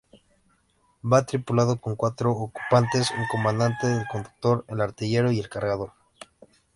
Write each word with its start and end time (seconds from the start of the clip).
Va 1.03 1.23
tripulado 1.27 1.79
con 1.79 1.95
cuatro 1.95 2.31
ocupantes: 2.31 3.11
un 3.11 3.27
comandante, 3.27 3.85
el 3.85 4.07
conductor, 4.07 4.65
el 4.67 4.81
artillero 4.81 5.31
y 5.31 5.39
el 5.39 5.47
cargador. 5.47 5.91